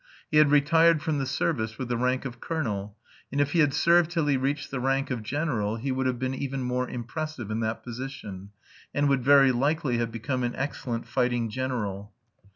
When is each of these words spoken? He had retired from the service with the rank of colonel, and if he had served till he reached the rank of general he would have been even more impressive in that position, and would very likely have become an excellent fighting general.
He 0.31 0.37
had 0.37 0.49
retired 0.49 1.03
from 1.03 1.19
the 1.19 1.27
service 1.27 1.77
with 1.77 1.87
the 1.87 1.95
rank 1.95 2.25
of 2.25 2.41
colonel, 2.41 2.97
and 3.31 3.39
if 3.39 3.51
he 3.51 3.59
had 3.59 3.71
served 3.71 4.09
till 4.09 4.25
he 4.25 4.35
reached 4.35 4.71
the 4.71 4.79
rank 4.79 5.11
of 5.11 5.21
general 5.21 5.75
he 5.75 5.91
would 5.91 6.07
have 6.07 6.17
been 6.17 6.33
even 6.33 6.63
more 6.63 6.89
impressive 6.89 7.51
in 7.51 7.59
that 7.59 7.83
position, 7.83 8.49
and 8.95 9.07
would 9.09 9.23
very 9.23 9.51
likely 9.51 9.99
have 9.99 10.11
become 10.11 10.41
an 10.41 10.55
excellent 10.55 11.07
fighting 11.07 11.51
general. 11.51 12.13